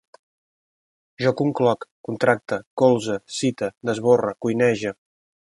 [1.23, 4.99] Jo concloc, contracte, colze, cite, desborre, cuinege